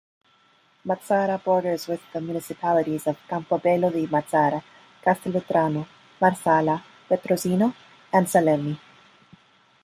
Mazara 0.83 1.37
borders 1.43 1.85
with 1.87 2.01
the 2.11 2.19
municipalities 2.21 3.05
of 3.05 3.19
Campobello 3.29 3.91
di 3.91 4.07
Mazara, 4.07 4.59
Castelvetrano, 4.99 5.85
Marsala, 6.19 6.81
Petrosino 7.07 7.71
and 8.11 8.25
Salemi. 8.27 8.79